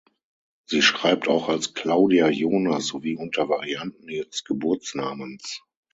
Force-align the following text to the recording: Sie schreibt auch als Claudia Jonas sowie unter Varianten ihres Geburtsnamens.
Sie 0.65 0.81
schreibt 0.81 1.27
auch 1.27 1.47
als 1.47 1.75
Claudia 1.75 2.27
Jonas 2.29 2.87
sowie 2.87 3.15
unter 3.17 3.49
Varianten 3.49 4.09
ihres 4.09 4.43
Geburtsnamens. 4.43 5.61